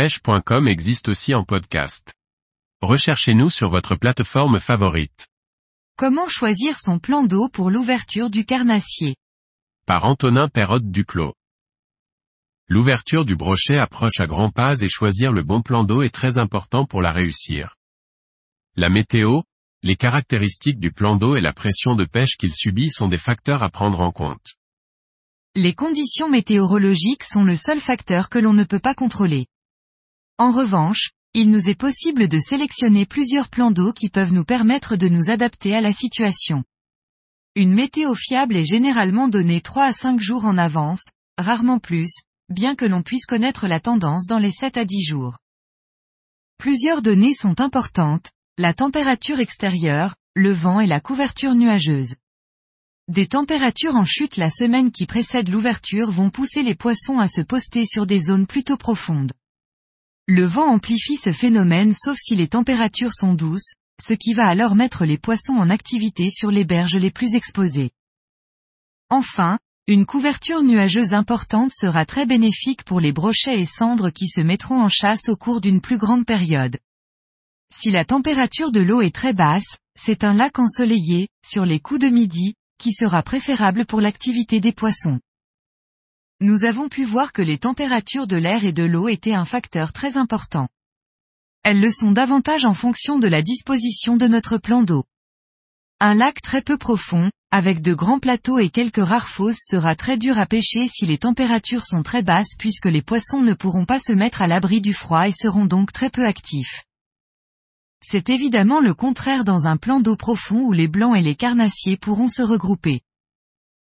[0.00, 2.14] pêche.com existe aussi en podcast.
[2.80, 5.28] Recherchez-nous sur votre plateforme favorite.
[5.98, 9.14] Comment choisir son plan d'eau pour l'ouverture du carnassier?
[9.84, 11.34] Par Antonin Perrotte Duclos.
[12.66, 16.38] L'ouverture du brochet approche à grands pas et choisir le bon plan d'eau est très
[16.38, 17.76] important pour la réussir.
[18.76, 19.42] La météo,
[19.82, 23.62] les caractéristiques du plan d'eau et la pression de pêche qu'il subit sont des facteurs
[23.62, 24.54] à prendre en compte.
[25.54, 29.46] Les conditions météorologiques sont le seul facteur que l'on ne peut pas contrôler.
[30.40, 34.96] En revanche, il nous est possible de sélectionner plusieurs plans d'eau qui peuvent nous permettre
[34.96, 36.64] de nous adapter à la situation.
[37.56, 42.10] Une météo fiable est généralement donnée 3 à 5 jours en avance, rarement plus,
[42.48, 45.36] bien que l'on puisse connaître la tendance dans les 7 à 10 jours.
[46.56, 52.14] Plusieurs données sont importantes, la température extérieure, le vent et la couverture nuageuse.
[53.08, 57.42] Des températures en chute la semaine qui précède l'ouverture vont pousser les poissons à se
[57.42, 59.32] poster sur des zones plutôt profondes.
[60.32, 64.76] Le vent amplifie ce phénomène sauf si les températures sont douces, ce qui va alors
[64.76, 67.90] mettre les poissons en activité sur les berges les plus exposées.
[69.08, 74.40] Enfin, une couverture nuageuse importante sera très bénéfique pour les brochets et cendres qui se
[74.40, 76.78] mettront en chasse au cours d'une plus grande période.
[77.74, 82.02] Si la température de l'eau est très basse, c'est un lac ensoleillé, sur les coups
[82.02, 85.18] de midi, qui sera préférable pour l'activité des poissons.
[86.42, 89.92] Nous avons pu voir que les températures de l'air et de l'eau étaient un facteur
[89.92, 90.68] très important.
[91.64, 95.04] Elles le sont davantage en fonction de la disposition de notre plan d'eau.
[96.00, 100.16] Un lac très peu profond, avec de grands plateaux et quelques rares fosses sera très
[100.16, 103.98] dur à pêcher si les températures sont très basses puisque les poissons ne pourront pas
[103.98, 106.84] se mettre à l'abri du froid et seront donc très peu actifs.
[108.02, 111.98] C'est évidemment le contraire dans un plan d'eau profond où les blancs et les carnassiers
[111.98, 113.02] pourront se regrouper.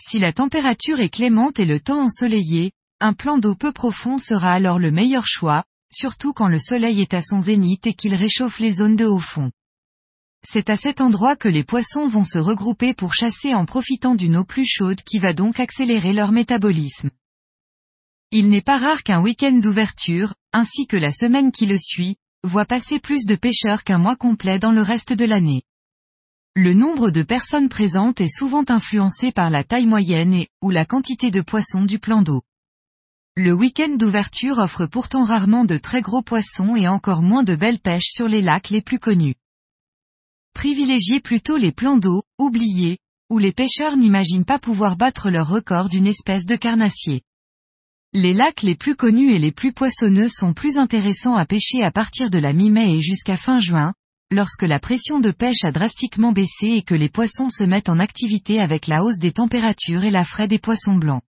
[0.00, 4.52] Si la température est clémente et le temps ensoleillé, un plan d'eau peu profond sera
[4.52, 8.58] alors le meilleur choix, surtout quand le soleil est à son zénith et qu'il réchauffe
[8.58, 9.50] les zones de haut fond.
[10.46, 14.36] C'est à cet endroit que les poissons vont se regrouper pour chasser en profitant d'une
[14.36, 17.10] eau plus chaude qui va donc accélérer leur métabolisme.
[18.30, 22.66] Il n'est pas rare qu'un week-end d'ouverture, ainsi que la semaine qui le suit, voit
[22.66, 25.62] passer plus de pêcheurs qu'un mois complet dans le reste de l'année.
[26.60, 30.84] Le nombre de personnes présentes est souvent influencé par la taille moyenne et, ou la
[30.84, 32.42] quantité de poissons du plan d'eau.
[33.36, 37.78] Le week-end d'ouverture offre pourtant rarement de très gros poissons et encore moins de belles
[37.78, 39.36] pêches sur les lacs les plus connus.
[40.52, 42.98] Privilégiez plutôt les plans d'eau, oubliés,
[43.30, 47.22] où les pêcheurs n'imaginent pas pouvoir battre leur record d'une espèce de carnassier.
[48.14, 51.92] Les lacs les plus connus et les plus poissonneux sont plus intéressants à pêcher à
[51.92, 53.94] partir de la mi-mai et jusqu'à fin juin,
[54.30, 57.98] lorsque la pression de pêche a drastiquement baissé et que les poissons se mettent en
[57.98, 61.22] activité avec la hausse des températures et la fraie des poissons blancs.